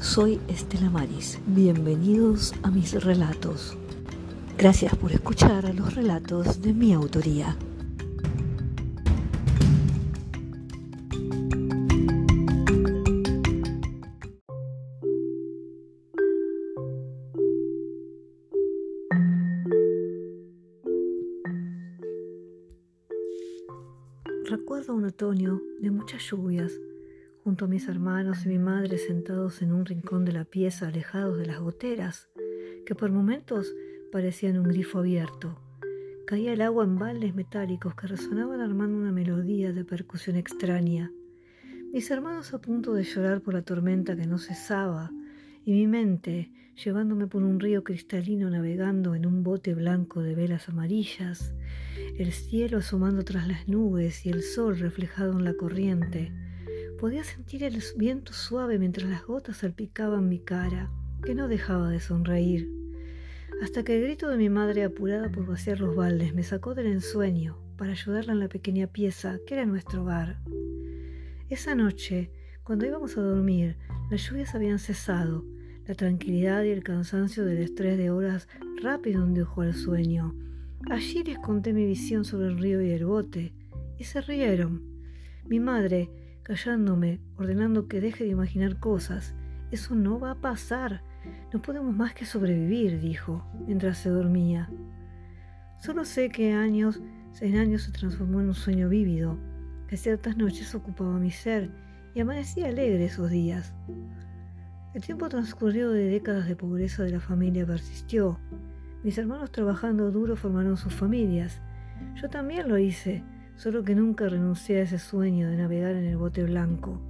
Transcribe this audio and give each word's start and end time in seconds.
Soy 0.00 0.40
Estela 0.48 0.90
Maris. 0.90 1.38
Bienvenidos 1.46 2.52
a 2.64 2.72
mis 2.72 3.04
relatos. 3.04 3.78
Gracias 4.58 4.96
por 4.96 5.12
escuchar 5.12 5.72
los 5.76 5.94
relatos 5.94 6.60
de 6.60 6.72
mi 6.72 6.92
autoría. 6.92 7.56
Recuerdo 24.46 24.94
un 24.94 25.04
otoño 25.04 25.62
de 25.78 25.92
muchas 25.92 26.28
lluvias, 26.28 26.72
junto 27.44 27.66
a 27.66 27.68
mis 27.68 27.88
hermanos 27.88 28.46
y 28.46 28.48
mi 28.48 28.58
madre 28.58 28.96
sentados 28.96 29.60
en 29.60 29.70
un 29.70 29.84
rincón 29.84 30.24
de 30.24 30.32
la 30.32 30.46
pieza, 30.46 30.88
alejados 30.88 31.36
de 31.36 31.44
las 31.44 31.60
goteras, 31.60 32.30
que 32.86 32.94
por 32.94 33.12
momentos 33.12 33.70
parecían 34.10 34.56
un 34.56 34.64
grifo 34.64 35.00
abierto. 35.00 35.60
Caía 36.26 36.54
el 36.54 36.62
agua 36.62 36.84
en 36.84 36.98
baldes 36.98 37.34
metálicos 37.34 37.94
que 37.94 38.06
resonaban 38.06 38.62
armando 38.62 38.96
una 38.96 39.12
melodía 39.12 39.74
de 39.74 39.84
percusión 39.84 40.36
extraña. 40.36 41.12
Mis 41.92 42.10
hermanos 42.10 42.54
a 42.54 42.62
punto 42.62 42.94
de 42.94 43.04
llorar 43.04 43.42
por 43.42 43.52
la 43.52 43.60
tormenta 43.60 44.16
que 44.16 44.26
no 44.26 44.38
cesaba, 44.38 45.12
y 45.66 45.72
mi 45.72 45.86
mente 45.86 46.50
llevándome 46.82 47.26
por 47.26 47.42
un 47.42 47.60
río 47.60 47.84
cristalino 47.84 48.48
navegando 48.48 49.14
en 49.14 49.26
un 49.26 49.42
bote 49.42 49.74
blanco 49.74 50.22
de 50.22 50.34
velas 50.34 50.70
amarillas, 50.70 51.54
el 52.18 52.32
cielo 52.32 52.78
asomando 52.78 53.22
tras 53.22 53.46
las 53.46 53.68
nubes 53.68 54.24
y 54.24 54.30
el 54.30 54.42
sol 54.42 54.78
reflejado 54.78 55.32
en 55.32 55.44
la 55.44 55.52
corriente. 55.52 56.32
Podía 56.98 57.24
sentir 57.24 57.64
el 57.64 57.82
viento 57.96 58.32
suave 58.32 58.78
mientras 58.78 59.08
las 59.08 59.24
gotas 59.24 59.58
salpicaban 59.58 60.28
mi 60.28 60.38
cara, 60.38 60.90
que 61.22 61.34
no 61.34 61.48
dejaba 61.48 61.90
de 61.90 62.00
sonreír. 62.00 62.70
Hasta 63.62 63.82
que 63.82 63.96
el 63.96 64.04
grito 64.04 64.28
de 64.28 64.36
mi 64.36 64.48
madre 64.48 64.84
apurada 64.84 65.30
por 65.30 65.46
vaciar 65.46 65.80
los 65.80 65.94
baldes 65.94 66.34
me 66.34 66.42
sacó 66.42 66.74
del 66.74 66.86
ensueño 66.86 67.58
para 67.76 67.92
ayudarla 67.92 68.32
en 68.32 68.40
la 68.40 68.48
pequeña 68.48 68.86
pieza 68.86 69.38
que 69.46 69.54
era 69.54 69.66
nuestro 69.66 70.02
hogar. 70.02 70.38
Esa 71.48 71.74
noche, 71.74 72.30
cuando 72.62 72.86
íbamos 72.86 73.16
a 73.16 73.22
dormir, 73.22 73.76
las 74.10 74.28
lluvias 74.28 74.54
habían 74.54 74.78
cesado, 74.78 75.44
la 75.86 75.94
tranquilidad 75.94 76.62
y 76.64 76.70
el 76.70 76.82
cansancio 76.82 77.44
del 77.44 77.58
estrés 77.58 77.98
de 77.98 78.10
horas 78.10 78.48
rápido 78.82 79.22
hundió 79.22 79.48
al 79.58 79.74
sueño, 79.74 80.34
Allí 80.90 81.22
les 81.24 81.38
conté 81.38 81.72
mi 81.72 81.86
visión 81.86 82.26
sobre 82.26 82.48
el 82.48 82.58
río 82.58 82.82
y 82.82 82.90
el 82.90 83.06
bote, 83.06 83.54
y 83.98 84.04
se 84.04 84.20
rieron. 84.20 84.82
Mi 85.46 85.58
madre, 85.58 86.10
callándome, 86.44 87.20
ordenando 87.36 87.88
que 87.88 88.00
deje 88.00 88.24
de 88.24 88.30
imaginar 88.30 88.78
cosas. 88.78 89.34
Eso 89.70 89.94
no 89.94 90.20
va 90.20 90.32
a 90.32 90.40
pasar. 90.40 91.02
No 91.52 91.60
podemos 91.60 91.96
más 91.96 92.14
que 92.14 92.26
sobrevivir, 92.26 93.00
dijo, 93.00 93.44
mientras 93.66 93.98
se 93.98 94.10
dormía. 94.10 94.70
Solo 95.78 96.04
sé 96.04 96.28
que 96.28 96.52
años, 96.52 97.00
en 97.40 97.56
años 97.56 97.82
se 97.82 97.92
transformó 97.92 98.40
en 98.40 98.48
un 98.48 98.54
sueño 98.54 98.88
vívido, 98.88 99.38
que 99.88 99.96
ciertas 99.96 100.36
noches 100.36 100.74
ocupaba 100.74 101.18
mi 101.18 101.30
ser 101.30 101.70
y 102.14 102.20
amanecía 102.20 102.68
alegre 102.68 103.06
esos 103.06 103.30
días. 103.30 103.74
El 104.94 105.02
tiempo 105.02 105.28
transcurrido 105.28 105.92
de 105.92 106.06
décadas 106.06 106.46
de 106.46 106.56
pobreza 106.56 107.02
de 107.02 107.10
la 107.10 107.20
familia 107.20 107.66
persistió, 107.66 108.38
mis 109.02 109.18
hermanos 109.18 109.50
trabajando 109.50 110.10
duro 110.10 110.36
formaron 110.36 110.76
sus 110.76 110.94
familias. 110.94 111.60
Yo 112.14 112.28
también 112.28 112.68
lo 112.68 112.78
hice, 112.78 113.24
solo 113.56 113.84
que 113.84 113.94
nunca 113.94 114.28
renuncié 114.28 114.78
a 114.78 114.82
ese 114.82 114.98
sueño 114.98 115.48
de 115.48 115.56
navegar 115.56 115.94
en 115.94 116.04
el 116.04 116.16
bote 116.16 116.42
blanco. 116.42 117.00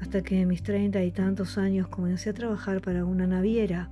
Hasta 0.00 0.22
que 0.22 0.40
en 0.40 0.48
mis 0.48 0.62
treinta 0.62 1.02
y 1.02 1.10
tantos 1.10 1.58
años 1.58 1.88
comencé 1.88 2.30
a 2.30 2.34
trabajar 2.34 2.80
para 2.80 3.04
una 3.04 3.26
naviera. 3.26 3.90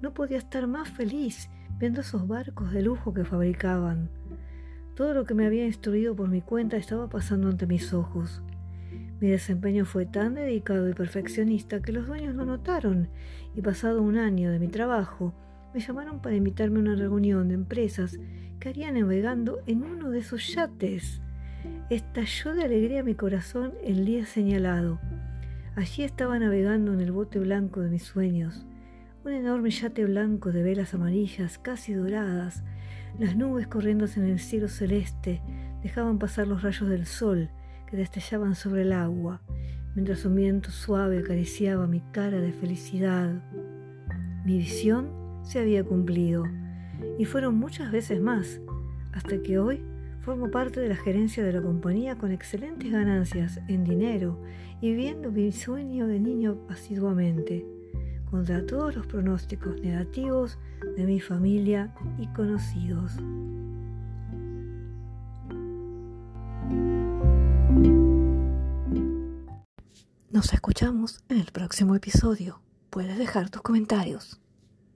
No 0.00 0.14
podía 0.14 0.38
estar 0.38 0.66
más 0.66 0.88
feliz 0.88 1.48
viendo 1.78 2.00
esos 2.00 2.26
barcos 2.26 2.72
de 2.72 2.82
lujo 2.82 3.12
que 3.12 3.24
fabricaban. 3.24 4.10
Todo 4.94 5.12
lo 5.12 5.24
que 5.24 5.34
me 5.34 5.46
había 5.46 5.66
instruido 5.66 6.14
por 6.14 6.28
mi 6.28 6.40
cuenta 6.40 6.76
estaba 6.76 7.08
pasando 7.08 7.48
ante 7.48 7.66
mis 7.66 7.92
ojos. 7.92 8.42
Mi 9.20 9.28
desempeño 9.28 9.84
fue 9.84 10.06
tan 10.06 10.34
dedicado 10.34 10.88
y 10.88 10.94
perfeccionista 10.94 11.80
que 11.80 11.92
los 11.92 12.06
dueños 12.06 12.34
lo 12.34 12.44
notaron 12.44 13.08
y 13.56 13.62
pasado 13.62 14.02
un 14.02 14.18
año 14.18 14.50
de 14.50 14.58
mi 14.58 14.68
trabajo, 14.68 15.34
me 15.74 15.80
llamaron 15.80 16.20
para 16.20 16.36
invitarme 16.36 16.78
a 16.78 16.82
una 16.82 16.94
reunión 16.94 17.48
de 17.48 17.54
empresas 17.54 18.16
que 18.60 18.68
harían 18.68 18.94
navegando 18.94 19.58
en 19.66 19.82
uno 19.82 20.10
de 20.10 20.20
esos 20.20 20.54
yates. 20.54 21.20
Estalló 21.90 22.54
de 22.54 22.64
alegría 22.64 23.02
mi 23.02 23.16
corazón 23.16 23.74
el 23.82 24.04
día 24.04 24.24
señalado. 24.24 25.00
Allí 25.74 26.04
estaba 26.04 26.38
navegando 26.38 26.92
en 26.92 27.00
el 27.00 27.10
bote 27.10 27.40
blanco 27.40 27.80
de 27.80 27.90
mis 27.90 28.04
sueños, 28.04 28.64
un 29.24 29.32
enorme 29.32 29.70
yate 29.70 30.04
blanco 30.04 30.52
de 30.52 30.62
velas 30.62 30.94
amarillas 30.94 31.58
casi 31.58 31.92
doradas, 31.92 32.62
las 33.18 33.36
nubes 33.36 33.66
corriéndose 33.66 34.20
en 34.20 34.26
el 34.26 34.38
cielo 34.38 34.68
celeste 34.68 35.42
dejaban 35.82 36.18
pasar 36.18 36.46
los 36.46 36.62
rayos 36.62 36.88
del 36.88 37.06
sol 37.06 37.50
que 37.88 37.96
destellaban 37.96 38.54
sobre 38.54 38.82
el 38.82 38.92
agua, 38.92 39.42
mientras 39.96 40.24
un 40.24 40.36
viento 40.36 40.70
suave 40.70 41.18
acariciaba 41.18 41.88
mi 41.88 42.00
cara 42.12 42.40
de 42.40 42.52
felicidad. 42.52 43.42
Mi 44.44 44.58
visión 44.58 45.23
se 45.44 45.60
había 45.60 45.84
cumplido, 45.84 46.44
y 47.18 47.24
fueron 47.24 47.54
muchas 47.54 47.92
veces 47.92 48.20
más, 48.20 48.60
hasta 49.12 49.40
que 49.42 49.58
hoy 49.58 49.84
formo 50.20 50.50
parte 50.50 50.80
de 50.80 50.88
la 50.88 50.96
gerencia 50.96 51.44
de 51.44 51.52
la 51.52 51.62
compañía 51.62 52.16
con 52.16 52.32
excelentes 52.32 52.90
ganancias 52.90 53.60
en 53.68 53.84
dinero 53.84 54.40
y 54.80 54.90
viviendo 54.90 55.30
mi 55.30 55.52
sueño 55.52 56.06
de 56.06 56.18
niño 56.18 56.58
asiduamente, 56.68 57.66
contra 58.30 58.64
todos 58.66 58.96
los 58.96 59.06
pronósticos 59.06 59.80
negativos 59.80 60.58
de 60.96 61.06
mi 61.06 61.20
familia 61.20 61.94
y 62.18 62.26
conocidos. 62.28 63.12
Nos 70.30 70.52
escuchamos 70.52 71.22
en 71.28 71.38
el 71.38 71.52
próximo 71.52 71.94
episodio. 71.94 72.60
Puedes 72.90 73.18
dejar 73.18 73.50
tus 73.50 73.62
comentarios. 73.62 74.40